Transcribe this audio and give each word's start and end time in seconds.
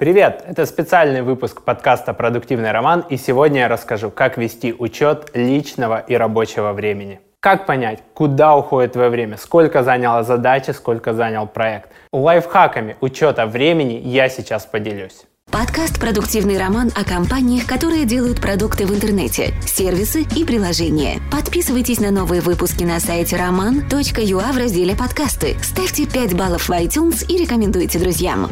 Привет! 0.00 0.42
Это 0.46 0.64
специальный 0.64 1.20
выпуск 1.20 1.60
подкаста 1.60 2.14
«Продуктивный 2.14 2.72
роман», 2.72 3.04
и 3.10 3.18
сегодня 3.18 3.60
я 3.60 3.68
расскажу, 3.68 4.10
как 4.10 4.38
вести 4.38 4.72
учет 4.72 5.30
личного 5.34 5.98
и 5.98 6.14
рабочего 6.14 6.72
времени. 6.72 7.20
Как 7.38 7.66
понять, 7.66 7.98
куда 8.14 8.56
уходит 8.56 8.94
твое 8.94 9.10
время, 9.10 9.36
сколько 9.36 9.82
заняла 9.82 10.22
задача, 10.22 10.72
сколько 10.72 11.12
занял 11.12 11.46
проект. 11.46 11.90
Лайфхаками 12.14 12.96
учета 13.02 13.44
времени 13.44 14.00
я 14.02 14.30
сейчас 14.30 14.64
поделюсь. 14.64 15.26
Подкаст 15.50 16.00
«Продуктивный 16.00 16.58
роман» 16.58 16.90
о 16.96 17.04
компаниях, 17.04 17.66
которые 17.66 18.06
делают 18.06 18.40
продукты 18.40 18.86
в 18.86 18.94
интернете, 18.94 19.52
сервисы 19.66 20.22
и 20.34 20.46
приложения. 20.46 21.18
Подписывайтесь 21.30 22.00
на 22.00 22.10
новые 22.10 22.40
выпуски 22.40 22.84
на 22.84 23.00
сайте 23.00 23.36
roman.ua 23.36 24.52
в 24.52 24.56
разделе 24.56 24.96
«Подкасты». 24.96 25.58
Ставьте 25.60 26.06
5 26.06 26.38
баллов 26.38 26.70
в 26.70 26.72
iTunes 26.72 27.26
и 27.26 27.36
рекомендуйте 27.36 27.98
друзьям. 27.98 28.48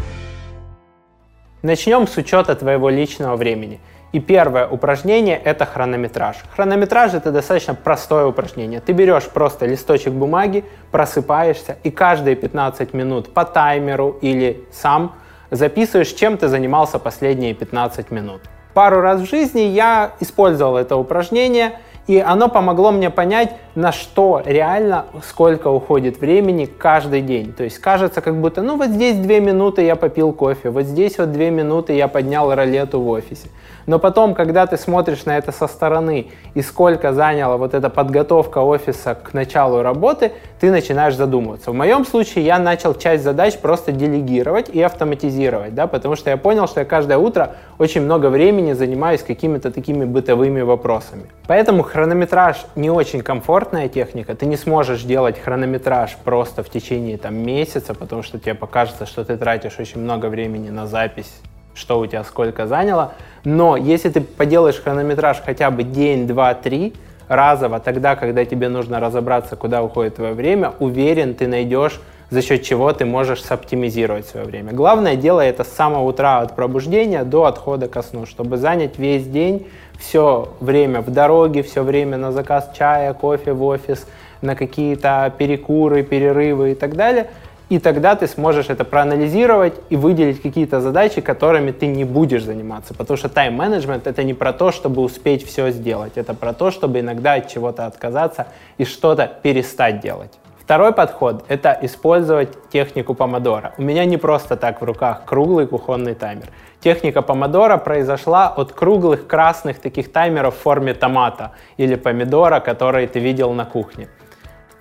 Начнем 1.62 2.06
с 2.06 2.16
учета 2.16 2.54
твоего 2.54 2.88
личного 2.88 3.34
времени. 3.34 3.80
И 4.12 4.20
первое 4.20 4.68
упражнение– 4.68 5.36
это 5.44 5.66
хронометраж. 5.66 6.36
Хронометраж– 6.54 7.12
это 7.14 7.32
достаточно 7.32 7.74
простое 7.74 8.26
упражнение. 8.26 8.80
Ты 8.80 8.92
берешь 8.92 9.24
просто 9.24 9.66
листочек 9.66 10.12
бумаги, 10.12 10.64
просыпаешься 10.92 11.76
и 11.82 11.90
каждые 11.90 12.36
15 12.36 12.94
минут 12.94 13.34
по 13.34 13.44
таймеру 13.44 14.16
или 14.20 14.64
сам 14.70 15.16
записываешь, 15.50 16.12
чем 16.12 16.38
ты 16.38 16.46
занимался 16.46 17.00
последние 17.00 17.54
15 17.54 18.12
минут. 18.12 18.42
Пару 18.72 19.00
раз 19.00 19.20
в 19.20 19.28
жизни 19.28 19.62
я 19.62 20.12
использовал 20.20 20.76
это 20.76 20.94
упражнение– 20.94 21.72
и 22.08 22.18
оно 22.18 22.48
помогло 22.48 22.90
мне 22.90 23.10
понять, 23.10 23.50
на 23.74 23.92
что 23.92 24.42
реально, 24.44 25.04
сколько 25.24 25.68
уходит 25.68 26.20
времени 26.20 26.64
каждый 26.64 27.20
день. 27.20 27.52
То 27.52 27.62
есть 27.62 27.78
кажется, 27.78 28.20
как 28.20 28.40
будто, 28.40 28.62
ну 28.62 28.76
вот 28.76 28.88
здесь 28.88 29.16
две 29.16 29.40
минуты 29.40 29.82
я 29.82 29.94
попил 29.94 30.32
кофе, 30.32 30.70
вот 30.70 30.84
здесь 30.84 31.18
вот 31.18 31.30
две 31.30 31.50
минуты 31.50 31.92
я 31.92 32.08
поднял 32.08 32.52
ролету 32.52 33.00
в 33.00 33.08
офисе. 33.08 33.48
Но 33.88 33.98
потом, 33.98 34.34
когда 34.34 34.66
ты 34.66 34.76
смотришь 34.76 35.24
на 35.24 35.38
это 35.38 35.50
со 35.50 35.66
стороны 35.66 36.26
и 36.52 36.60
сколько 36.60 37.14
заняла 37.14 37.56
вот 37.56 37.72
эта 37.72 37.88
подготовка 37.88 38.58
офиса 38.58 39.14
к 39.14 39.32
началу 39.32 39.80
работы, 39.80 40.32
ты 40.60 40.70
начинаешь 40.70 41.16
задумываться. 41.16 41.70
В 41.70 41.74
моем 41.74 42.04
случае 42.04 42.44
я 42.44 42.58
начал 42.58 42.94
часть 42.94 43.24
задач 43.24 43.56
просто 43.56 43.92
делегировать 43.92 44.68
и 44.68 44.82
автоматизировать, 44.82 45.74
да, 45.74 45.86
потому 45.86 46.16
что 46.16 46.28
я 46.28 46.36
понял, 46.36 46.68
что 46.68 46.80
я 46.80 46.86
каждое 46.86 47.16
утро 47.16 47.54
очень 47.78 48.02
много 48.02 48.26
времени 48.26 48.74
занимаюсь 48.74 49.22
какими-то 49.22 49.70
такими 49.70 50.04
бытовыми 50.04 50.60
вопросами. 50.60 51.24
Поэтому 51.46 51.82
хронометраж 51.98 52.64
не 52.76 52.90
очень 52.90 53.22
комфортная 53.22 53.88
техника. 53.88 54.36
Ты 54.36 54.46
не 54.46 54.56
сможешь 54.56 55.02
делать 55.02 55.36
хронометраж 55.36 56.16
просто 56.22 56.62
в 56.62 56.70
течение 56.70 57.18
там, 57.18 57.34
месяца, 57.34 57.92
потому 57.92 58.22
что 58.22 58.38
тебе 58.38 58.54
покажется, 58.54 59.04
что 59.04 59.24
ты 59.24 59.36
тратишь 59.36 59.80
очень 59.80 60.00
много 60.00 60.26
времени 60.26 60.70
на 60.70 60.86
запись 60.86 61.40
что 61.74 62.00
у 62.00 62.06
тебя 62.06 62.24
сколько 62.24 62.66
заняло. 62.66 63.12
Но 63.44 63.76
если 63.76 64.08
ты 64.10 64.20
поделаешь 64.20 64.82
хронометраж 64.82 65.40
хотя 65.46 65.70
бы 65.70 65.84
день, 65.84 66.26
два, 66.26 66.52
три 66.54 66.92
разово, 67.28 67.78
тогда, 67.78 68.16
когда 68.16 68.44
тебе 68.44 68.68
нужно 68.68 68.98
разобраться, 68.98 69.54
куда 69.54 69.84
уходит 69.84 70.16
твое 70.16 70.34
время, 70.34 70.72
уверен, 70.80 71.34
ты 71.34 71.46
найдешь 71.46 72.00
за 72.30 72.42
счет 72.42 72.62
чего 72.62 72.92
ты 72.92 73.04
можешь 73.04 73.42
соптимизировать 73.42 74.26
свое 74.26 74.46
время. 74.46 74.72
Главное 74.72 75.16
дело 75.16 75.40
это 75.40 75.64
с 75.64 75.68
самого 75.68 76.04
утра 76.04 76.40
от 76.40 76.54
пробуждения 76.54 77.24
до 77.24 77.44
отхода 77.44 77.88
ко 77.88 78.02
сну, 78.02 78.26
чтобы 78.26 78.56
занять 78.56 78.98
весь 78.98 79.26
день, 79.26 79.66
все 79.98 80.52
время 80.60 81.00
в 81.00 81.10
дороге, 81.10 81.62
все 81.62 81.82
время 81.82 82.16
на 82.16 82.32
заказ 82.32 82.70
чая, 82.76 83.12
кофе 83.14 83.52
в 83.52 83.64
офис, 83.64 84.06
на 84.42 84.54
какие-то 84.54 85.32
перекуры, 85.36 86.02
перерывы 86.02 86.72
и 86.72 86.74
так 86.74 86.96
далее– 86.96 87.28
и 87.68 87.78
тогда 87.78 88.16
ты 88.16 88.26
сможешь 88.26 88.70
это 88.70 88.84
проанализировать 88.84 89.74
и 89.90 89.96
выделить 89.96 90.40
какие-то 90.40 90.80
задачи, 90.80 91.20
которыми 91.20 91.70
ты 91.70 91.86
не 91.86 92.04
будешь 92.04 92.42
заниматься. 92.42 92.94
Потому 92.94 93.18
что 93.18 93.28
тайм-менеджмент— 93.28 94.06
это 94.06 94.24
не 94.24 94.32
про 94.32 94.54
то, 94.54 94.72
чтобы 94.72 95.02
успеть 95.02 95.44
все 95.46 95.70
сделать. 95.70 96.12
Это 96.14 96.32
про 96.32 96.54
то, 96.54 96.70
чтобы 96.70 97.00
иногда 97.00 97.34
от 97.34 97.48
чего-то 97.48 97.84
отказаться 97.84 98.46
и 98.78 98.84
что-то 98.84 99.30
перестать 99.42 100.00
делать. 100.00 100.32
Второй 100.68 100.92
подход— 100.92 101.46
это 101.48 101.78
использовать 101.80 102.68
технику 102.68 103.14
помодора. 103.14 103.72
У 103.78 103.82
меня 103.82 104.04
не 104.04 104.18
просто 104.18 104.54
так 104.54 104.82
в 104.82 104.84
руках 104.84 105.24
круглый 105.24 105.66
кухонный 105.66 106.14
таймер. 106.14 106.48
Техника 106.80 107.22
помодора 107.22 107.78
произошла 107.78 108.48
от 108.48 108.74
круглых 108.74 109.26
красных 109.26 109.78
таких 109.78 110.12
таймеров 110.12 110.54
в 110.54 110.58
форме 110.58 110.92
томата 110.92 111.52
или 111.78 111.94
помидора, 111.94 112.60
которые 112.60 113.08
ты 113.08 113.18
видел 113.18 113.54
на 113.54 113.64
кухне. 113.64 114.08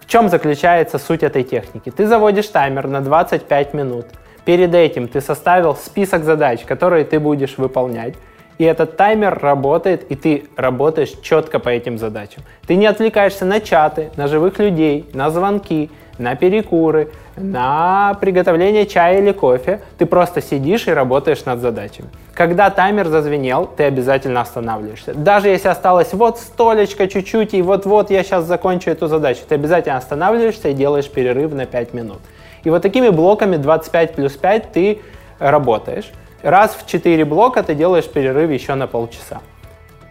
В 0.02 0.08
чем 0.08 0.28
заключается 0.28 1.00
суть 1.00 1.24
этой 1.24 1.44
техники? 1.44 1.90
Ты 1.90 2.06
заводишь 2.06 2.48
таймер 2.48 2.90
на 2.90 3.00
25 3.00 3.74
минут. 3.74 4.08
Перед 4.44 4.76
этим 4.76 5.08
ты 5.08 5.22
составил 5.22 5.74
список 5.74 6.26
задач, 6.26 6.66
которые 6.66 7.06
ты 7.06 7.18
будешь 7.18 7.58
выполнять. 7.58 8.16
И 8.58 8.64
этот 8.64 8.98
таймер 8.98 9.38
работает, 9.40 10.04
и 10.12 10.16
ты 10.16 10.46
работаешь 10.56 11.14
четко 11.22 11.60
по 11.60 11.70
этим 11.70 11.98
задачам. 11.98 12.44
Ты 12.66 12.76
не 12.76 12.88
отвлекаешься 12.88 13.46
на 13.46 13.60
чаты, 13.60 14.10
на 14.16 14.28
живых 14.28 14.58
людей, 14.58 15.06
на 15.14 15.30
звонки, 15.30 15.92
на 16.18 16.36
перекуры, 16.36 17.12
на 17.36 18.18
приготовление 18.20 18.88
чая 18.88 19.20
или 19.20 19.32
кофе. 19.32 19.82
Ты 20.00 20.08
просто 20.08 20.42
сидишь 20.42 20.88
и 20.88 20.92
работаешь 20.92 21.46
над 21.46 21.60
задачами. 21.60 22.10
Когда 22.34 22.70
таймер 22.72 23.08
зазвенел, 23.08 23.68
ты 23.68 23.84
обязательно 23.84 24.42
останавливаешься. 24.42 25.14
Даже 25.14 25.50
если 25.50 25.68
осталось 25.68 26.14
вот 26.14 26.40
столечко 26.40 27.08
чуть-чуть, 27.08 27.54
и 27.54 27.62
вот-вот 27.62 28.10
я 28.10 28.24
сейчас 28.24 28.46
закончу 28.46 28.90
эту 28.90 29.08
задачу, 29.08 29.42
ты 29.48 29.56
обязательно 29.56 29.98
останавливаешься 29.98 30.70
и 30.70 30.74
делаешь 30.74 31.10
перерыв 31.10 31.54
на 31.54 31.68
5 31.68 31.94
минут. 31.94 32.20
И 32.64 32.70
вот 32.70 32.82
такими 32.82 33.10
блоками 33.10 33.58
25 33.58 34.14
плюс 34.16 34.34
5 34.34 34.72
ты 34.72 35.00
работаешь. 35.40 36.12
Раз 36.42 36.76
в 36.76 36.86
4 36.86 37.26
блока 37.26 37.64
ты 37.64 37.76
делаешь 37.76 38.08
перерыв 38.08 38.52
еще 38.52 38.76
на 38.76 38.88
полчаса. 38.88 39.42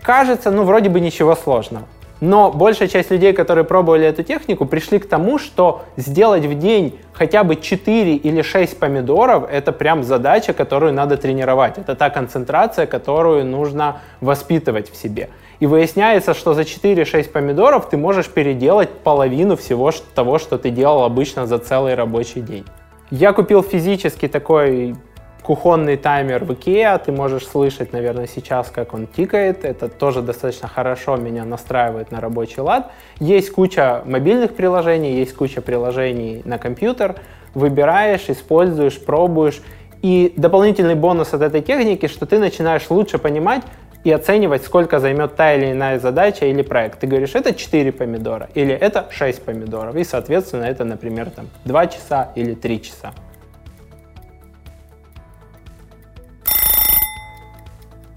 Кажется, 0.02 0.50
ну 0.50 0.64
вроде 0.64 0.88
бы 0.88 1.00
ничего 1.00 1.34
сложного. 1.34 1.86
Но 2.20 2.50
большая 2.50 2.88
часть 2.88 3.10
людей, 3.10 3.34
которые 3.34 3.64
пробовали 3.64 4.06
эту 4.06 4.22
технику, 4.22 4.64
пришли 4.64 4.98
к 4.98 5.08
тому, 5.08 5.38
что 5.38 5.82
сделать 5.96 6.46
в 6.46 6.58
день 6.58 6.98
хотя 7.12 7.44
бы 7.44 7.56
4 7.56 8.16
или 8.16 8.42
6 8.42 8.78
помидоров– 8.78 9.44
это 9.50 9.72
прям 9.72 10.02
задача, 10.02 10.54
которую 10.54 10.94
надо 10.94 11.18
тренировать. 11.18 11.76
Это 11.76 11.94
та 11.94 12.08
концентрация, 12.08 12.86
которую 12.86 13.44
нужно 13.44 14.00
воспитывать 14.22 14.90
в 14.90 14.96
себе. 14.96 15.28
И 15.60 15.66
выясняется, 15.66 16.32
что 16.32 16.54
за 16.54 16.62
4-6 16.62 17.30
помидоров 17.30 17.88
ты 17.90 17.96
можешь 17.98 18.28
переделать 18.28 18.90
половину 18.90 19.56
всего 19.56 19.92
того, 20.14 20.38
что 20.38 20.56
ты 20.56 20.70
делал 20.70 21.04
обычно 21.04 21.46
за 21.46 21.58
целый 21.58 21.94
рабочий 21.94 22.40
день. 22.40 22.64
Я 23.10 23.32
купил 23.32 23.62
физически 23.62 24.26
такой 24.26 24.96
кухонный 25.46 25.96
таймер 25.96 26.44
в 26.44 26.50
IKEA, 26.50 27.00
ты 27.04 27.12
можешь 27.12 27.46
слышать, 27.46 27.92
наверное, 27.92 28.26
сейчас, 28.26 28.68
как 28.68 28.94
он 28.94 29.06
тикает. 29.06 29.64
Это 29.64 29.88
тоже 29.88 30.20
достаточно 30.20 30.66
хорошо 30.66 31.16
меня 31.16 31.44
настраивает 31.44 32.10
на 32.10 32.20
рабочий 32.20 32.60
лад. 32.60 32.90
Есть 33.20 33.52
куча 33.52 34.02
мобильных 34.04 34.56
приложений, 34.56 35.14
есть 35.18 35.34
куча 35.34 35.60
приложений 35.60 36.42
на 36.44 36.58
компьютер. 36.58 37.14
Выбираешь, 37.54 38.28
используешь, 38.28 39.00
пробуешь. 39.00 39.62
И 40.02 40.34
дополнительный 40.36 40.96
бонус 40.96 41.32
от 41.32 41.42
этой 41.42 41.62
техники, 41.62 42.08
что 42.08 42.26
ты 42.26 42.40
начинаешь 42.40 42.90
лучше 42.90 43.18
понимать 43.18 43.62
и 44.02 44.10
оценивать, 44.10 44.64
сколько 44.64 44.98
займет 44.98 45.36
та 45.36 45.54
или 45.54 45.70
иная 45.70 46.00
задача 46.00 46.46
или 46.46 46.62
проект. 46.62 46.98
Ты 46.98 47.06
говоришь, 47.06 47.36
это 47.36 47.54
4 47.54 47.92
помидора 47.92 48.48
или 48.54 48.74
это 48.74 49.06
6 49.10 49.42
помидоров. 49.44 49.94
И, 49.94 50.02
соответственно, 50.02 50.64
это, 50.64 50.84
например, 50.84 51.30
там, 51.30 51.46
2 51.64 51.86
часа 51.86 52.32
или 52.34 52.54
3 52.54 52.82
часа. 52.82 53.12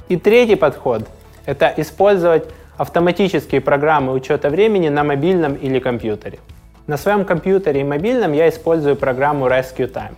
И 0.10 0.18
третий 0.18 0.56
подход– 0.56 1.04
это 1.46 1.72
использовать 1.78 2.46
автоматические 2.78 3.62
программы 3.62 4.12
учета 4.12 4.50
времени 4.50 4.90
на 4.90 5.04
мобильном 5.04 5.54
или 5.54 5.78
компьютере. 5.78 6.40
На 6.88 6.98
своем 6.98 7.26
компьютере 7.26 7.82
и 7.82 7.84
мобильном 7.84 8.34
я 8.34 8.50
использую 8.50 8.96
программу 8.96 9.46
Rescue 9.46 9.88
Time. 9.88 10.16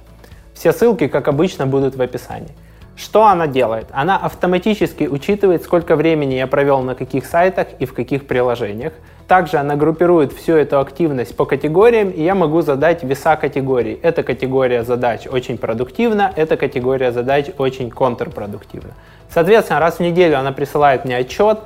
Все 0.54 0.72
ссылки, 0.72 1.10
как 1.10 1.28
обычно, 1.28 1.68
будут 1.68 1.98
в 1.98 2.02
описании. 2.02 2.56
Что 2.96 3.26
она 3.26 3.48
делает? 3.48 3.88
Она 3.92 4.18
автоматически 4.18 5.06
учитывает, 5.06 5.64
сколько 5.64 5.98
времени 5.98 6.36
я 6.36 6.48
провел 6.48 6.82
на 6.82 6.96
каких 6.96 7.26
сайтах 7.26 7.68
и 7.80 7.86
в 7.86 7.94
каких 7.94 8.28
приложениях. 8.28 8.94
Также 9.28 9.58
она 9.58 9.76
группирует 9.76 10.32
всю 10.32 10.54
эту 10.54 10.80
активность 10.80 11.36
по 11.36 11.46
категориям, 11.46 12.10
и 12.12 12.22
я 12.22 12.36
могу 12.36 12.62
задать 12.62 13.04
веса 13.04 13.36
категорий. 13.36 14.00
Эта 14.02 14.24
категория 14.24 14.84
задач 14.84 15.28
очень 15.28 15.58
продуктивна, 15.58 16.32
эта 16.36 16.56
категория 16.56 17.12
задач 17.12 17.48
очень 17.58 17.90
контрпродуктивна. 17.90 18.94
Соответственно, 19.34 19.80
раз 19.80 19.98
в 19.98 20.00
неделю 20.02 20.38
она 20.38 20.52
присылает 20.52 21.06
мне 21.06 21.18
отчет, 21.18 21.60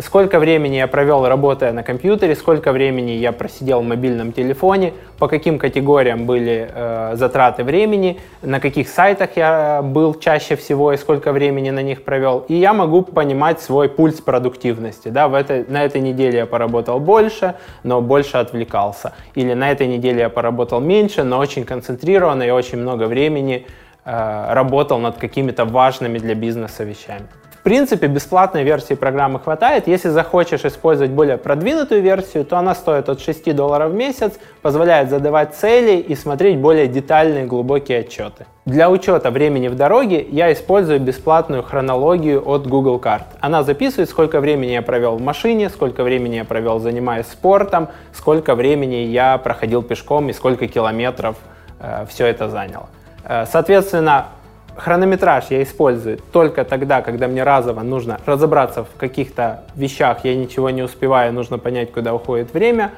сколько 0.00 0.38
времени 0.38 0.76
я 0.76 0.86
провел, 0.86 1.26
работая 1.26 1.72
на 1.72 1.82
компьютере, 1.82 2.36
сколько 2.36 2.72
времени 2.72 3.12
я 3.12 3.32
просидел 3.32 3.80
в 3.80 3.84
мобильном 3.84 4.32
телефоне, 4.32 4.92
по 5.18 5.26
каким 5.26 5.58
категориям 5.58 6.26
были 6.26 6.70
э, 6.72 7.12
затраты 7.14 7.64
времени, 7.64 8.20
на 8.42 8.60
каких 8.60 8.88
сайтах 8.88 9.30
я 9.36 9.82
был 9.82 10.14
чаще 10.14 10.54
всего 10.56 10.92
и 10.92 10.96
сколько 10.96 11.32
времени 11.32 11.70
на 11.70 11.82
них 11.82 12.04
провел. 12.04 12.44
И 12.48 12.54
я 12.54 12.72
могу 12.72 13.02
понимать 13.02 13.60
свой 13.60 13.88
пульс 13.88 14.20
продуктивности. 14.20 15.08
Да? 15.08 15.28
В 15.28 15.34
этой, 15.34 15.64
на 15.66 15.84
этой 15.84 16.00
неделе 16.00 16.38
я 16.38 16.46
поработал 16.46 17.00
больше, 17.00 17.54
но 17.82 18.00
больше 18.00 18.36
отвлекался. 18.36 19.12
Или 19.34 19.54
на 19.54 19.72
этой 19.72 19.88
неделе 19.88 20.20
я 20.20 20.28
поработал 20.28 20.80
меньше, 20.80 21.24
но 21.24 21.38
очень 21.38 21.64
концентрированно 21.64 22.44
и 22.44 22.50
очень 22.50 22.78
много 22.78 23.04
времени 23.04 23.66
работал 24.08 24.98
над 24.98 25.18
какими-то 25.18 25.64
важными 25.64 26.18
для 26.18 26.34
бизнеса 26.34 26.84
вещами. 26.84 27.26
В 27.58 27.62
принципе, 27.64 28.06
бесплатной 28.06 28.62
версии 28.62 28.94
программы 28.94 29.40
хватает. 29.40 29.88
Если 29.88 30.08
захочешь 30.10 30.64
использовать 30.64 31.10
более 31.10 31.36
продвинутую 31.36 32.02
версию, 32.02 32.44
то 32.44 32.56
она 32.56 32.74
стоит 32.74 33.08
от 33.08 33.20
6 33.20 33.54
долларов 33.54 33.90
в 33.90 33.94
месяц, 33.94 34.38
позволяет 34.62 35.10
задавать 35.10 35.54
цели 35.54 35.96
и 35.98 36.14
смотреть 36.14 36.58
более 36.58 36.86
детальные 36.86 37.46
глубокие 37.46 37.98
отчеты. 37.98 38.46
Для 38.64 38.88
учета 38.88 39.30
времени 39.30 39.68
в 39.68 39.74
дороге 39.74 40.24
я 40.30 40.52
использую 40.52 41.00
бесплатную 41.00 41.62
хронологию 41.62 42.48
от 42.48 42.66
Google 42.66 43.00
Card. 43.00 43.24
Она 43.40 43.64
записывает, 43.64 44.08
сколько 44.08 44.40
времени 44.40 44.70
я 44.70 44.82
провел 44.82 45.16
в 45.16 45.20
машине, 45.20 45.68
сколько 45.68 46.04
времени 46.04 46.36
я 46.36 46.44
провел 46.44 46.78
занимаясь 46.78 47.26
спортом, 47.26 47.88
сколько 48.12 48.54
времени 48.54 49.06
я 49.06 49.36
проходил 49.36 49.82
пешком 49.82 50.30
и 50.30 50.32
сколько 50.32 50.68
километров 50.68 51.36
э, 51.80 52.06
все 52.08 52.26
это 52.26 52.48
заняло. 52.48 52.88
Э, 53.28 53.44
соответственно, 53.46 54.28
хронометраж 54.76 55.44
я 55.50 55.62
использую 55.62 56.18
только 56.32 56.64
тогда, 56.64 57.02
когда 57.02 57.28
мне 57.28 57.42
разово 57.42 57.82
нужно 57.82 58.18
разобраться 58.26 58.84
в 58.84 58.96
каких-то 58.98 59.64
вещах, 59.76 60.24
я 60.24 60.34
ничего 60.34 60.70
не 60.70 60.82
успеваю, 60.82 61.32
нужно 61.32 61.58
понять, 61.58 61.92
куда 61.92 62.14
уходит 62.14 62.52
время. 62.52 62.92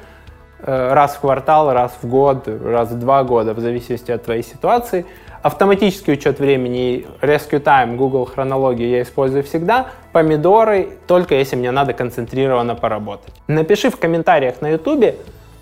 Э, 0.63 0.93
раз 0.93 1.15
в 1.15 1.19
квартал, 1.19 1.73
раз 1.73 1.97
в 2.01 2.07
год, 2.07 2.47
раз 2.47 2.91
в 2.91 2.99
два 2.99 3.23
года, 3.23 3.53
в 3.53 3.59
зависимости 3.59 4.11
от 4.11 4.23
твоей 4.23 4.43
ситуации. 4.43 5.05
Автоматический 5.41 6.11
учет 6.11 6.39
времени, 6.39 7.07
Rescue 7.21 7.61
Time, 7.61 7.95
Google 7.95 8.25
хронологию 8.25 8.89
я 8.89 9.01
использую 9.01 9.43
всегда. 9.43 9.87
Помидоры 10.11 10.89
только 11.07 11.33
если 11.33 11.55
мне 11.55 11.71
надо 11.71 11.93
концентрированно 11.93 12.75
поработать. 12.75 13.33
Напиши 13.47 13.89
в 13.89 13.97
комментариях 13.97 14.61
на 14.61 14.69
YouTube, 14.69 15.15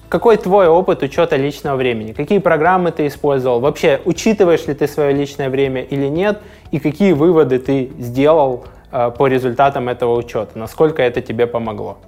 какой 0.10 0.38
твой 0.38 0.68
опыт 0.68 1.04
учета 1.04 1.36
личного 1.38 1.78
времени? 1.78 2.14
Какие 2.14 2.40
программы 2.40 2.92
ты 2.92 3.06
использовал? 3.08 3.60
Вообще, 3.60 4.02
учитываешь 4.06 4.66
ли 4.66 4.74
ты 4.74 4.88
свое 4.88 5.14
личное 5.14 5.50
время 5.50 5.84
или 5.84 6.08
нет? 6.08 6.42
И 6.72 6.80
какие 6.80 7.14
выводы 7.14 7.60
ты 7.60 7.92
сделал 8.00 8.66
э, 8.92 9.12
по 9.16 9.28
результатам 9.28 9.88
этого 9.88 10.16
учета? 10.16 10.58
Насколько 10.58 11.04
это 11.04 11.22
тебе 11.22 11.46
помогло? 11.46 12.00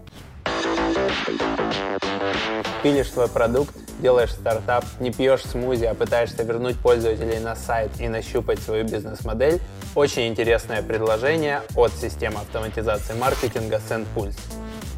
Пилишь 2.81 3.11
свой 3.11 3.27
продукт, 3.27 3.75
делаешь 3.99 4.31
стартап, 4.31 4.83
не 4.99 5.11
пьешь 5.11 5.43
смузи, 5.43 5.85
а 5.85 5.93
пытаешься 5.93 6.41
вернуть 6.41 6.77
пользователей 6.77 7.37
на 7.39 7.55
сайт 7.55 7.91
и 7.99 8.07
нащупать 8.07 8.57
свою 8.59 8.83
бизнес-модель. 8.83 9.61
Очень 9.93 10.27
интересное 10.27 10.81
предложение 10.81 11.61
от 11.75 11.91
системы 11.91 12.39
автоматизации 12.39 13.13
маркетинга 13.13 13.79
SendPulse. 13.87 14.39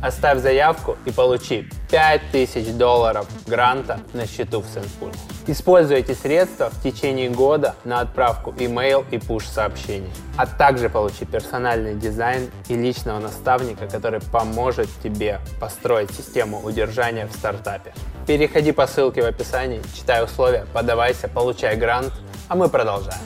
Оставь 0.03 0.39
заявку 0.39 0.97
и 1.05 1.11
получи 1.11 1.69
5000 1.89 2.73
долларов 2.73 3.25
гранта 3.47 4.01
на 4.11 4.27
счету 4.27 4.59
в 4.59 4.65
SendPulse. 4.65 5.17
Используй 5.47 6.00
эти 6.00 6.11
средства 6.11 6.69
в 6.69 6.83
течение 6.83 7.29
года 7.29 7.75
на 7.85 8.01
отправку 8.01 8.51
email 8.51 9.05
и 9.11 9.15
push 9.15 9.45
сообщений. 9.45 10.11
А 10.35 10.45
также 10.45 10.89
получи 10.89 11.23
персональный 11.23 11.95
дизайн 11.95 12.51
и 12.67 12.75
личного 12.75 13.19
наставника, 13.19 13.88
который 13.88 14.19
поможет 14.19 14.89
тебе 15.01 15.39
построить 15.61 16.11
систему 16.11 16.59
удержания 16.61 17.25
в 17.25 17.31
стартапе. 17.31 17.94
Переходи 18.27 18.73
по 18.73 18.88
ссылке 18.88 19.21
в 19.21 19.25
описании, 19.25 19.81
читай 19.95 20.21
условия, 20.21 20.65
подавайся, 20.73 21.29
получай 21.29 21.77
грант, 21.77 22.11
а 22.49 22.57
мы 22.57 22.67
продолжаем. 22.67 23.21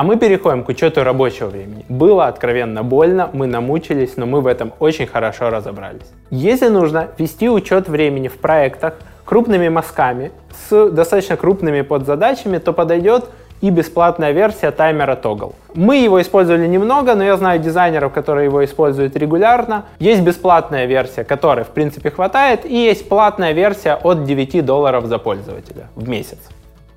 А 0.00 0.02
мы 0.02 0.16
переходим 0.16 0.64
к 0.64 0.70
учету 0.70 1.04
рабочего 1.04 1.48
времени. 1.48 1.84
Было 1.90 2.26
откровенно 2.26 2.82
больно, 2.82 3.28
мы 3.34 3.46
намучились, 3.46 4.16
но 4.16 4.24
мы 4.24 4.40
в 4.40 4.46
этом 4.46 4.72
очень 4.78 5.06
хорошо 5.06 5.50
разобрались. 5.50 6.10
Если 6.30 6.68
нужно 6.68 7.08
вести 7.18 7.50
учет 7.50 7.86
времени 7.86 8.28
в 8.28 8.38
проектах 8.38 8.94
крупными 9.26 9.68
мазками 9.68 10.32
с 10.70 10.88
достаточно 10.88 11.36
крупными 11.36 11.82
подзадачами, 11.82 12.56
то 12.56 12.72
подойдет 12.72 13.26
и 13.60 13.68
бесплатная 13.68 14.32
версия 14.32 14.70
таймера 14.70 15.16
Toggle. 15.22 15.52
Мы 15.74 15.98
его 15.98 16.18
использовали 16.22 16.66
немного, 16.66 17.14
но 17.14 17.22
я 17.22 17.36
знаю 17.36 17.60
дизайнеров, 17.60 18.14
которые 18.14 18.46
его 18.46 18.64
используют 18.64 19.16
регулярно. 19.16 19.84
Есть 19.98 20.22
бесплатная 20.22 20.86
версия, 20.86 21.24
которой 21.24 21.64
в 21.64 21.72
принципе 21.74 22.10
хватает, 22.10 22.64
и 22.64 22.74
есть 22.74 23.06
платная 23.06 23.52
версия 23.52 23.96
от 24.02 24.24
9 24.24 24.64
долларов 24.64 25.04
за 25.04 25.18
пользователя 25.18 25.88
в 25.94 26.08
месяц. 26.08 26.38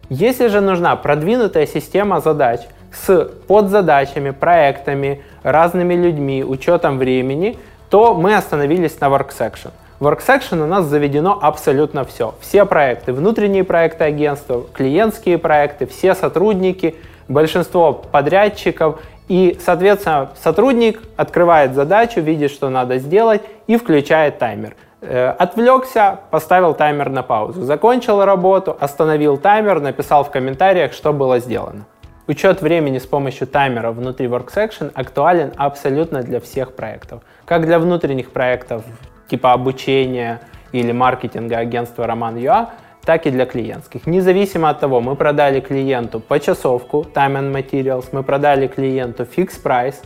Если 0.10 0.48
же 0.48 0.62
нужна 0.62 0.96
продвинутая 0.96 1.66
система 1.66 2.22
задач, 2.22 2.62
с 2.94 3.30
подзадачами, 3.48 4.32
проектами, 4.32 5.24
разными 5.44 5.94
людьми, 5.94 6.44
учетом 6.44 6.98
времени, 6.98 7.58
то 7.90 8.14
мы 8.14 8.36
остановились 8.36 9.00
на 9.00 9.08
WorkSection. 9.08 9.72
В 10.00 10.08
WorkSection 10.08 10.62
у 10.62 10.68
нас 10.68 10.86
заведено 10.86 11.38
абсолютно 11.42 12.04
все. 12.06 12.34
Все 12.40 12.66
проекты, 12.66 13.14
внутренние 13.14 13.64
проекты 13.64 14.04
агентства, 14.04 14.64
клиентские 14.74 15.38
проекты, 15.38 15.86
все 15.86 16.16
сотрудники, 16.16 16.96
большинство 17.28 17.94
подрядчиков. 17.94 19.00
И, 19.30 19.58
соответственно, 19.64 20.32
сотрудник 20.42 21.02
открывает 21.16 21.74
задачу, 21.74 22.20
видит, 22.20 22.52
что 22.52 22.70
надо 22.70 22.98
сделать 22.98 23.42
и 23.68 23.78
включает 23.78 24.40
таймер. 24.40 24.76
Э, 25.02 25.30
отвлекся, 25.30 26.20
поставил 26.32 26.74
таймер 26.74 27.10
на 27.10 27.24
паузу. 27.24 27.62
Закончил 27.62 28.26
работу, 28.26 28.76
остановил 28.80 29.38
таймер, 29.38 29.80
написал 29.80 30.24
в 30.24 30.32
комментариях, 30.32 30.94
что 30.94 31.14
было 31.14 31.40
сделано. 31.40 31.86
Учет 32.26 32.62
времени 32.62 33.00
с 33.00 33.06
помощью 33.06 33.48
таймера 33.48 33.92
внутри 33.92 34.28
WorkSection 34.28 34.92
актуален 34.94 35.52
абсолютно 35.58 36.24
для 36.24 36.40
всех 36.40 36.74
проектов. 36.74 37.22
Как 37.44 37.66
для 37.66 37.80
внутренних 37.80 38.32
проектов 38.32 38.86
типа 39.28 39.52
обучения 39.52 40.40
или 40.72 40.94
маркетинга 40.94 41.58
агентства 41.58 42.08
Роман.ua, 42.08 42.70
так 43.04 43.26
и 43.26 43.30
для 43.30 43.46
клиентских. 43.46 44.08
Независимо 44.08 44.70
от 44.70 44.80
того, 44.80 45.02
мы 45.02 45.18
продали 45.18 45.60
клиенту 45.60 46.22
почасовку, 46.22 47.06
time 47.14 47.40
and 47.40 47.52
materials, 47.52 48.06
мы 48.14 48.24
продали 48.24 48.68
клиенту 48.68 49.24
fixed 49.24 49.62
price, 49.62 49.98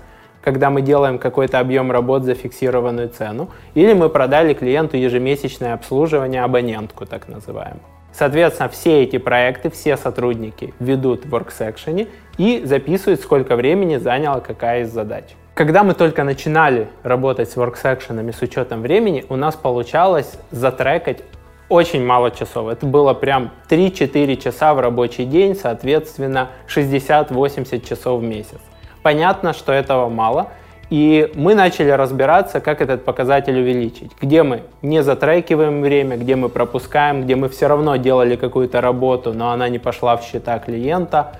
когда 0.41 0.71
мы 0.71 0.81
делаем 0.81 1.19
какой-то 1.19 1.59
объем 1.59 1.91
работ 1.91 2.23
за 2.23 2.33
фиксированную 2.33 3.09
цену, 3.09 3.49
или 3.75 3.93
мы 3.93 4.09
продали 4.09 4.55
клиенту 4.55 4.97
ежемесячное 4.97 5.75
обслуживание, 5.75 6.43
абонентку 6.43 7.05
так 7.05 7.27
называемую. 7.27 7.96
Соответственно, 8.11 8.69
все 8.69 9.03
эти 9.03 9.17
проекты, 9.17 9.69
все 9.69 9.97
сотрудники 9.97 10.73
ведут 10.79 11.25
в 11.25 11.33
WorkSection 11.33 12.07
и 12.37 12.61
записывают, 12.65 13.21
сколько 13.21 13.55
времени 13.55 13.97
заняла 13.97 14.39
какая 14.39 14.81
из 14.81 14.89
задач. 14.89 15.25
Когда 15.53 15.83
мы 15.83 15.93
только 15.93 16.23
начинали 16.23 16.87
работать 17.03 17.49
с 17.49 17.57
WorkSection 17.57 18.31
с 18.31 18.41
учетом 18.41 18.81
времени, 18.81 19.25
у 19.29 19.35
нас 19.35 19.55
получалось 19.55 20.37
затрекать 20.51 21.23
очень 21.69 22.05
мало 22.05 22.31
часов. 22.31 22.69
Это 22.69 22.85
было 22.85 23.13
прям 23.13 23.51
3-4 23.69 24.37
часа 24.37 24.73
в 24.73 24.79
рабочий 24.79 25.25
день, 25.25 25.55
соответственно 25.55 26.49
60-80 26.67 27.87
часов 27.87 28.21
в 28.21 28.23
месяц. 28.23 28.59
Понятно, 29.01 29.53
что 29.53 29.73
этого 29.73 30.09
мало, 30.09 30.49
и 30.89 31.31
мы 31.35 31.53
начали 31.53 31.89
разбираться, 31.89 32.59
как 32.59 32.81
этот 32.81 33.03
показатель 33.03 33.59
увеличить. 33.59 34.11
Где 34.21 34.43
мы 34.43 34.61
не 34.81 35.03
затрекиваем 35.03 35.81
время, 35.81 36.17
где 36.17 36.35
мы 36.35 36.49
пропускаем, 36.49 37.23
где 37.23 37.35
мы 37.35 37.49
все 37.49 37.67
равно 37.67 37.97
делали 37.97 38.35
какую-то 38.35 38.79
работу, 38.79 39.33
но 39.33 39.51
она 39.51 39.67
не 39.69 39.79
пошла 39.79 40.15
в 40.15 40.23
счета 40.23 40.59
клиента. 40.59 41.33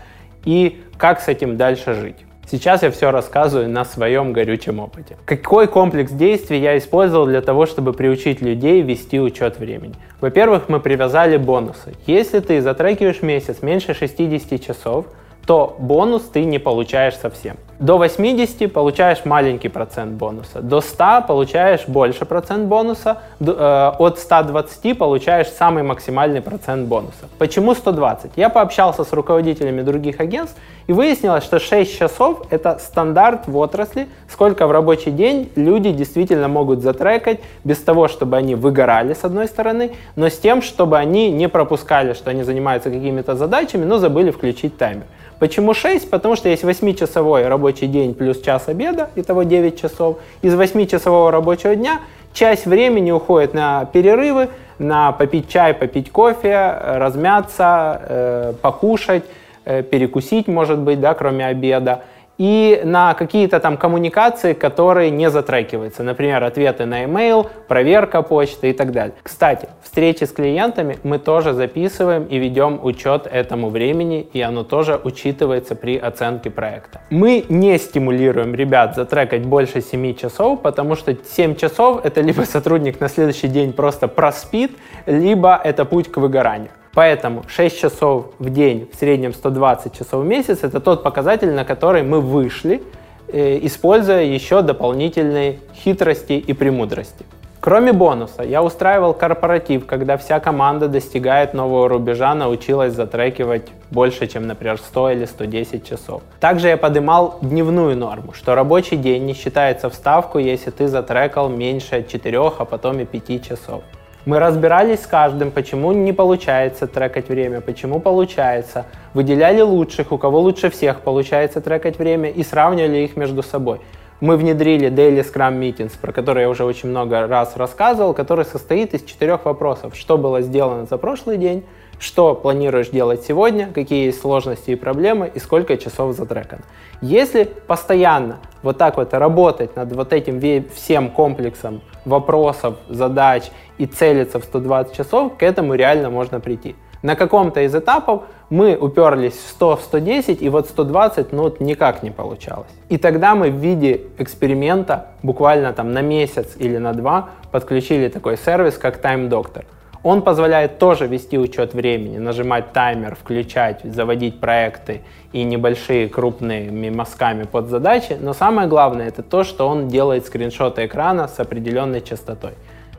И 0.43 0.83
как 0.97 1.21
с 1.21 1.27
этим 1.27 1.57
дальше 1.57 1.93
жить. 1.93 2.17
Сейчас 2.49 2.81
я 2.81 2.91
все 2.91 3.11
рассказываю 3.11 3.69
на 3.69 3.83
своем 3.83 4.31
горючем 4.31 4.79
опыте. 4.79 5.17
Какой 5.25 5.67
комплекс 5.67 6.11
действий 6.11 6.59
я 6.59 6.77
использовал 6.77 7.25
для 7.25 7.41
того, 7.41 7.65
чтобы 7.65 7.91
приучить 7.91 8.41
людей 8.41 8.81
вести 8.81 9.19
учет 9.19 9.59
времени? 9.59 9.95
Во-первых, 10.21 10.69
мы 10.69 10.79
привязали 10.79 11.35
бонусы. 11.35 11.95
Если 12.05 12.39
ты 12.39 12.61
затрекиваешь 12.61 13.21
месяц 13.21 13.61
меньше 13.61 13.93
60 13.93 14.63
часов, 14.65 15.07
то 15.45 15.75
бонус 15.77 16.23
ты 16.23 16.45
не 16.45 16.57
получаешь 16.57 17.15
совсем. 17.15 17.57
До 17.79 18.00
80 18.00 18.74
получаешь 18.74 19.24
маленький 19.24 19.69
процент 19.69 20.13
бонуса, 20.13 20.62
до 20.62 20.81
100 20.81 21.25
получаешь 21.27 21.81
больше 21.88 22.25
процент 22.25 22.65
бонуса, 22.65 23.19
э, 23.39 23.91
от 24.00 24.17
120 24.17 24.98
получаешь 24.98 25.48
самый 25.48 25.84
максимальный 25.84 26.41
процент 26.41 26.88
бонуса. 26.88 27.29
Почему 27.38 27.75
120? 27.75 28.31
Я 28.36 28.50
пообщался 28.50 29.03
с 29.03 29.13
руководителями 29.13 29.84
других 29.84 30.19
агентств 30.19 30.57
и 30.88 30.93
выяснилось, 30.93 31.43
что 31.43 31.60
6 31.60 32.00
часов 32.00 32.41
это 32.50 32.79
стандарт 32.79 33.48
в 33.48 33.55
отрасли, 33.57 34.07
сколько 34.27 34.65
в 34.65 34.72
рабочий 34.72 35.12
день 35.12 35.51
люди 35.55 35.91
действительно 35.91 36.48
могут 36.48 36.81
затрекать 36.81 37.41
без 37.63 37.77
того, 37.77 38.07
чтобы 38.07 38.38
они 38.38 38.55
выгорали 38.55 39.13
с 39.13 39.24
одной 39.24 39.48
стороны, 39.48 39.91
но 40.15 40.29
с 40.29 40.39
тем, 40.39 40.63
чтобы 40.63 40.98
они 40.98 41.29
не 41.29 41.48
пропускали, 41.48 42.13
что 42.13 42.31
они 42.31 42.41
занимаются 42.41 42.89
какими-то 42.89 43.36
задачами, 43.36 43.86
но 43.86 44.00
забыли 44.00 44.31
включить 44.31 44.77
таймер. 44.77 45.03
Почему 45.39 45.75
6? 45.75 46.10
Потому 46.10 46.36
что 46.36 46.50
есть 46.50 46.63
8-часовой 46.63 47.48
рабочий 47.48 47.66
день 47.74 48.13
плюс 48.13 48.41
час 48.41 48.67
обеда, 48.67 49.09
итого 49.15 49.43
9 49.43 49.79
часов. 49.79 50.17
Из 50.41 50.53
8-часового 50.53 51.31
рабочего 51.31 51.75
дня 51.75 52.00
часть 52.33 52.65
времени 52.65 53.12
уходит 53.12 53.53
на 53.53 53.86
перерывы, 53.86 54.50
на 54.79 55.12
попить 55.12 55.50
чай, 55.50 55.74
попить 55.74 56.12
кофе, 56.12 56.77
размяться, 56.83 58.01
э, 58.07 58.53
покушать, 58.62 59.24
э, 59.65 59.83
перекусить, 59.83 60.47
может 60.47 60.79
быть, 60.79 61.00
да, 61.00 61.13
кроме 61.13 61.47
обеда. 61.47 62.03
И 62.38 62.82
на 62.84 63.13
какие-то 63.13 63.60
там 63.60 63.77
коммуникации, 63.77 64.53
которые 64.53 65.10
не 65.10 65.29
затрекиваются. 65.29 66.03
Например, 66.03 66.44
ответы 66.44 66.86
на 66.86 67.03
email, 67.03 67.48
проверка 67.67 68.22
почты 68.22 68.70
и 68.70 68.74
так 68.74 68.91
далее. 68.91 69.15
Кстати, 69.24 69.70
встречи 69.82 70.24
с 70.24 70.32
клиентами 70.32 70.98
мы 71.03 71.20
тоже 71.20 71.53
записываем 71.53 72.25
и 72.25 72.38
ведем 72.38 72.79
учет 72.84 73.27
этому 73.32 73.70
времени, 73.70 74.27
и 74.34 74.41
оно 74.41 74.63
тоже 74.63 75.00
учитывается 75.03 75.75
при 75.75 75.98
оценке 75.98 76.50
проекта. 76.50 77.01
Мы 77.10 77.46
не 77.50 77.77
стимулируем 77.77 78.53
ребят 78.56 78.96
затрекать 78.96 79.46
больше 79.46 79.82
7 79.82 80.15
часов, 80.15 80.62
потому 80.62 80.96
что 80.96 81.15
7 81.15 81.56
часов 81.56 82.06
это 82.06 82.22
либо 82.22 82.41
сотрудник 82.41 83.00
на 83.00 83.10
следующий 83.10 83.48
день 83.48 83.74
просто 83.74 84.08
проспит, 84.08 84.72
либо 85.06 85.60
это 85.63 85.86
путь 85.86 86.12
к 86.12 86.17
выгоранию. 86.17 86.72
Поэтому 86.97 87.43
6 87.47 87.79
часов 87.79 88.25
в 88.39 88.49
день, 88.49 88.89
в 88.91 88.97
среднем 88.97 89.31
120 89.31 89.93
часов 89.95 90.23
в 90.23 90.25
месяц, 90.25 90.63
это 90.63 90.79
тот 90.79 91.03
показатель, 91.03 91.51
на 91.53 91.63
который 91.63 92.01
мы 92.01 92.21
вышли, 92.21 92.81
э, 93.27 93.59
используя 93.61 94.23
еще 94.23 94.63
дополнительные 94.63 95.59
хитрости 95.75 96.33
и 96.33 96.53
премудрости. 96.53 97.23
Кроме 97.59 97.93
бонуса, 97.93 98.41
я 98.41 98.63
устраивал 98.63 99.13
корпоратив, 99.13 99.85
когда 99.85 100.17
вся 100.17 100.39
команда 100.39 100.87
достигает 100.87 101.53
нового 101.53 101.87
рубежа, 101.87 102.33
научилась 102.33 102.93
затрекивать 102.93 103.67
больше, 103.91 104.25
чем, 104.25 104.47
например, 104.47 104.79
100 104.79 105.11
или 105.11 105.25
110 105.25 105.87
часов. 105.87 106.23
Также 106.39 106.69
я 106.69 106.77
поднимал 106.77 107.37
дневную 107.43 107.95
норму, 107.95 108.33
что 108.33 108.55
рабочий 108.55 108.97
день 108.97 109.27
не 109.27 109.35
считается 109.35 109.91
в 109.91 109.93
ставку, 109.93 110.39
если 110.39 110.71
ты 110.71 110.87
затрекал 110.87 111.47
меньше 111.47 112.03
4, 112.11 112.39
а 112.57 112.65
потом 112.65 112.99
и 113.01 113.05
5 113.05 113.47
часов. 113.47 113.83
Мы 114.27 114.39
разбирались 114.39 115.03
с 115.03 115.07
каждым, 115.07 115.51
почему 115.51 115.93
не 115.93 116.12
получается 116.12 116.86
трекать 116.86 117.29
время, 117.29 117.62
почему 117.62 118.01
получается. 118.01 118.86
Выделяли 119.13 119.62
лучших, 119.62 120.12
у 120.12 120.17
кого 120.17 120.41
лучше 120.41 120.69
всех 120.69 121.00
получается 121.00 121.62
трекать 121.62 121.98
время 121.98 122.29
и 122.29 122.43
сравнивали 122.43 122.98
их 122.98 123.15
между 123.15 123.41
собой. 123.41 123.79
Мы 124.19 124.36
внедрили 124.36 124.89
Daily 124.89 125.24
Scrum 125.24 125.57
Meetings, 125.57 125.93
про 126.01 126.12
который 126.12 126.41
я 126.41 126.50
уже 126.50 126.65
очень 126.65 126.89
много 126.89 127.25
раз 127.25 127.55
рассказывал, 127.55 128.13
который 128.13 128.43
состоит 128.43 128.93
из 128.93 129.03
четырех 129.03 129.46
вопросов. 129.46 129.96
Что 129.96 130.17
было 130.17 130.41
сделано 130.41 130.86
за 130.88 130.98
прошлый 130.98 131.38
день, 131.38 131.63
что 131.98 132.36
планируешь 132.36 132.89
делать 132.89 133.24
сегодня, 133.24 133.72
какие 133.74 134.07
есть 134.07 134.19
сложности 134.19 134.72
и 134.72 134.75
проблемы 134.75 135.31
и 135.34 135.39
сколько 135.39 135.77
часов 135.77 136.13
затрекано. 136.17 136.63
Если 137.00 137.46
постоянно 137.46 138.39
вот 138.62 138.77
так 138.77 138.98
вот 138.98 139.13
работать 139.13 139.77
над 139.77 139.93
вот 139.93 140.12
этим 140.12 140.65
всем 140.75 141.12
комплексом 141.12 141.79
вопросов, 142.07 142.75
задач 142.89 143.51
и 143.77 143.85
целиться 143.85 144.39
в 144.39 144.43
120 144.43 144.95
часов, 144.95 145.37
к 145.37 145.43
этому 145.43 145.75
реально 145.75 146.09
можно 146.09 146.39
прийти. 146.39 146.75
На 147.03 147.15
каком-то 147.15 147.61
из 147.61 147.75
этапов 147.75 148.23
мы 148.49 148.75
уперлись 148.75 149.35
в 149.35 149.61
100-110, 149.61 150.37
и 150.37 150.49
вот 150.49 150.67
120 150.67 151.31
ну, 151.31 151.53
никак 151.59 152.01
не 152.01 152.11
получалось. 152.11 152.71
И 152.89 152.97
тогда 152.97 153.35
мы 153.35 153.51
в 153.51 153.55
виде 153.55 154.01
эксперимента 154.17 155.07
буквально 155.21 155.73
там 155.73 155.93
на 155.93 156.01
месяц 156.01 156.55
или 156.57 156.77
на 156.77 156.93
два 156.93 157.29
подключили 157.51 158.07
такой 158.07 158.37
сервис, 158.37 158.77
как 158.77 159.03
Time 159.03 159.29
Doctor– 159.29 159.65
он 160.07 160.21
позволяет 160.21 160.79
тоже 160.79 161.05
вести 161.05 161.37
учет 161.37 161.73
времени, 161.73 162.17
нажимать 162.17 162.71
таймер, 162.71 163.15
включать, 163.15 163.81
заводить 163.83 164.39
проекты 164.39 165.01
и 165.33 165.43
небольшие 165.43 166.07
крупными 166.07 166.89
мазками 166.89 167.43
под 167.43 167.67
задачи. 167.67 168.15
Но 168.17 168.31
самое 168.31 168.69
главное 168.69 169.09
это 169.09 169.21
то, 169.21 169.43
что 169.43 169.67
он 169.67 169.89
делает 169.89 170.25
скриншоты 170.25 170.85
экрана 170.85 171.27
с 171.27 171.37
определенной 171.41 171.99
частотой. 171.99 172.51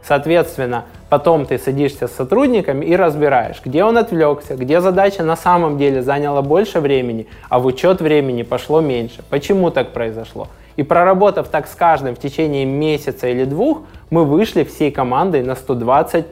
Соответственно, 0.02 0.84
потом 1.08 1.46
ты 1.46 1.56
садишься 1.56 2.08
с 2.08 2.12
сотрудниками 2.12 2.84
и 2.84 2.94
разбираешь, 2.94 3.62
где 3.64 3.84
он 3.84 3.96
отвлекся, 3.96 4.54
где 4.54 4.82
задача 4.82 5.22
на 5.22 5.36
самом 5.36 5.78
деле 5.78 6.02
заняла 6.02 6.42
больше 6.42 6.80
времени, 6.80 7.26
а 7.48 7.58
в 7.58 7.64
учет 7.64 8.02
времени 8.02 8.42
пошло 8.42 8.82
меньше. 8.82 9.22
Почему 9.30 9.70
так 9.70 9.94
произошло? 9.94 10.48
И 10.76 10.82
проработав 10.82 11.48
так 11.48 11.68
с 11.68 11.74
каждым 11.74 12.14
в 12.14 12.18
течение 12.18 12.66
месяца 12.66 13.28
или 13.28 13.44
двух, 13.44 13.84
мы 14.10 14.26
вышли 14.26 14.62
всей 14.62 14.90
командой 14.90 15.42
на 15.42 15.54
120 15.54 16.26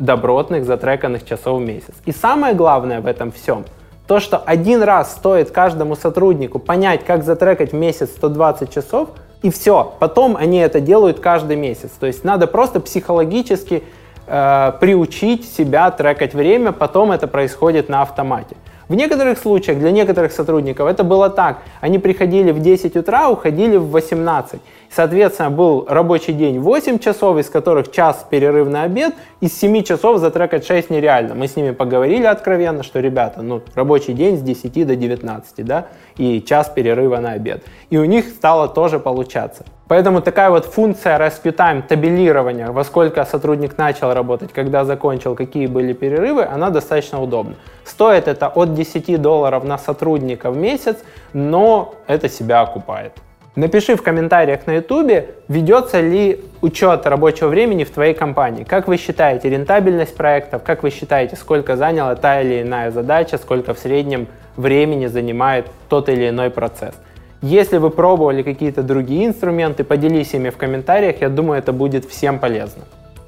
добротных 0.00 0.64
затреканных 0.64 1.24
часов 1.24 1.60
в 1.60 1.64
месяц. 1.64 1.94
И 2.06 2.12
самое 2.12 2.54
главное 2.54 3.00
в 3.00 3.06
этом 3.06 3.30
всем, 3.30 3.64
то, 4.08 4.18
что 4.18 4.38
один 4.38 4.82
раз 4.82 5.12
стоит 5.12 5.52
каждому 5.52 5.94
сотруднику 5.94 6.58
понять, 6.58 7.04
как 7.04 7.22
затрекать 7.22 7.70
в 7.70 7.76
месяц 7.76 8.08
120 8.16 8.72
часов, 8.72 9.10
и 9.42 9.50
все. 9.50 9.94
Потом 10.00 10.36
они 10.36 10.58
это 10.58 10.80
делают 10.80 11.20
каждый 11.20 11.56
месяц. 11.56 11.90
То 12.00 12.06
есть 12.06 12.24
надо 12.24 12.46
просто 12.46 12.80
психологически 12.80 13.84
э, 14.26 14.72
приучить 14.80 15.48
себя 15.48 15.90
трекать 15.90 16.34
время, 16.34 16.72
потом 16.72 17.12
это 17.12 17.28
происходит 17.28 17.88
на 17.88 18.02
автомате. 18.02 18.56
В 18.88 18.94
некоторых 18.96 19.38
случаях 19.38 19.78
для 19.78 19.92
некоторых 19.92 20.32
сотрудников 20.32 20.88
это 20.88 21.04
было 21.04 21.30
так. 21.30 21.58
Они 21.80 22.00
приходили 22.00 22.50
в 22.50 22.60
10 22.60 22.96
утра, 22.96 23.30
уходили 23.30 23.76
в 23.76 23.90
18. 23.90 24.60
Соответственно, 24.92 25.50
был 25.50 25.86
рабочий 25.88 26.32
день 26.32 26.58
8 26.58 26.98
часов, 26.98 27.38
из 27.38 27.48
которых 27.48 27.92
час 27.92 28.26
перерыв 28.28 28.68
на 28.68 28.82
обед, 28.82 29.14
из 29.40 29.56
7 29.56 29.84
часов 29.84 30.18
затрекать 30.18 30.66
6 30.66 30.90
нереально. 30.90 31.36
Мы 31.36 31.46
с 31.46 31.54
ними 31.54 31.70
поговорили 31.70 32.26
откровенно, 32.26 32.82
что, 32.82 32.98
ребята, 32.98 33.40
ну, 33.40 33.62
рабочий 33.76 34.14
день 34.14 34.36
с 34.36 34.42
10 34.42 34.84
до 34.84 34.96
19, 34.96 35.64
да, 35.64 35.86
и 36.16 36.42
час 36.42 36.68
перерыва 36.74 37.18
на 37.18 37.32
обед. 37.32 37.62
И 37.90 37.98
у 37.98 38.04
них 38.04 38.26
стало 38.26 38.68
тоже 38.68 38.98
получаться. 38.98 39.64
Поэтому 39.86 40.22
такая 40.22 40.50
вот 40.50 40.66
функция 40.66 41.18
rescue 41.18 41.54
time, 41.54 41.82
табелирования, 41.86 42.72
во 42.72 42.82
сколько 42.82 43.24
сотрудник 43.24 43.78
начал 43.78 44.12
работать, 44.12 44.52
когда 44.52 44.84
закончил, 44.84 45.36
какие 45.36 45.66
были 45.66 45.92
перерывы, 45.92 46.44
она 46.44 46.70
достаточно 46.70 47.22
удобна. 47.22 47.54
Стоит 47.84 48.26
это 48.26 48.48
от 48.48 48.74
10 48.74 49.22
долларов 49.22 49.62
на 49.62 49.78
сотрудника 49.78 50.50
в 50.50 50.56
месяц, 50.56 50.96
но 51.32 51.94
это 52.08 52.28
себя 52.28 52.62
окупает. 52.62 53.12
Напиши 53.56 53.96
в 53.96 54.02
комментариях 54.02 54.66
на 54.68 54.76
YouTube, 54.76 55.26
ведется 55.48 56.00
ли 56.00 56.40
учет 56.62 57.04
рабочего 57.06 57.48
времени 57.48 57.82
в 57.82 57.90
твоей 57.90 58.14
компании. 58.14 58.62
Как 58.62 58.86
вы 58.86 58.96
считаете 58.96 59.50
рентабельность 59.50 60.14
проектов, 60.14 60.62
как 60.62 60.84
вы 60.84 60.90
считаете, 60.90 61.34
сколько 61.34 61.76
заняла 61.76 62.14
та 62.14 62.42
или 62.42 62.62
иная 62.62 62.92
задача, 62.92 63.38
сколько 63.38 63.74
в 63.74 63.78
среднем 63.80 64.28
времени 64.56 65.06
занимает 65.06 65.66
тот 65.88 66.08
или 66.08 66.28
иной 66.28 66.50
процесс. 66.50 66.94
Если 67.42 67.78
вы 67.78 67.90
пробовали 67.90 68.42
какие-то 68.42 68.84
другие 68.84 69.26
инструменты, 69.26 69.82
поделись 69.82 70.32
ими 70.32 70.50
в 70.50 70.56
комментариях, 70.56 71.20
я 71.20 71.28
думаю, 71.28 71.58
это 71.58 71.72
будет 71.72 72.04
всем 72.04 72.38
полезно. 72.38 72.84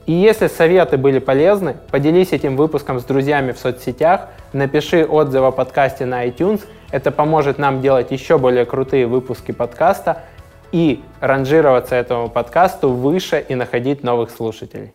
И 0.06 0.12
если 0.12 0.46
советы 0.46 0.98
были 0.98 1.18
полезны, 1.18 1.76
поделись 1.90 2.32
этим 2.32 2.56
выпуском 2.56 3.00
с 3.00 3.04
друзьями 3.04 3.52
в 3.52 3.58
соцсетях, 3.58 4.28
напиши 4.52 5.04
отзыв 5.04 5.42
о 5.42 5.50
подкасте 5.50 6.04
на 6.04 6.26
iTunes. 6.26 6.60
Это 6.92 7.10
поможет 7.10 7.58
нам 7.58 7.80
делать 7.80 8.10
еще 8.10 8.38
более 8.38 8.64
крутые 8.66 9.06
выпуски 9.06 9.50
подкаста 9.50 10.22
и 10.70 11.02
ранжироваться 11.20 11.96
этому 11.96 12.28
подкасту 12.28 12.90
выше 12.90 13.44
и 13.48 13.54
находить 13.54 14.04
новых 14.04 14.30
слушателей. 14.30 14.92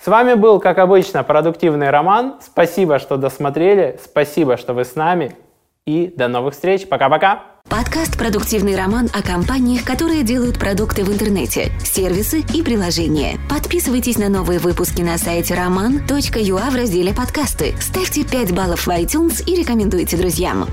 С 0.00 0.06
вами 0.06 0.34
был, 0.34 0.60
как 0.60 0.78
обычно, 0.78 1.24
продуктивный 1.24 1.90
Роман. 1.90 2.36
Спасибо, 2.40 3.00
что 3.00 3.16
досмотрели. 3.16 3.98
Спасибо, 4.02 4.56
что 4.56 4.72
вы 4.72 4.84
с 4.84 4.94
нами. 4.94 5.36
И 5.86 6.12
до 6.16 6.28
новых 6.28 6.54
встреч. 6.54 6.86
Пока-пока. 6.86 7.42
Подкаст 7.68 8.16
«Продуктивный 8.16 8.76
роман» 8.76 9.08
о 9.12 9.22
компаниях, 9.22 9.84
которые 9.84 10.22
делают 10.22 10.58
продукты 10.58 11.04
в 11.04 11.12
интернете, 11.12 11.70
сервисы 11.80 12.42
и 12.54 12.62
приложения. 12.62 13.38
Подписывайтесь 13.50 14.18
на 14.18 14.28
новые 14.28 14.58
выпуски 14.58 15.02
на 15.02 15.18
сайте 15.18 15.54
roman.ua 15.54 16.70
в 16.70 16.76
разделе 16.76 17.12
«Подкасты». 17.12 17.74
Ставьте 17.80 18.24
5 18.24 18.54
баллов 18.54 18.86
в 18.86 18.88
iTunes 18.88 19.42
и 19.44 19.56
рекомендуйте 19.56 20.16
друзьям. 20.16 20.66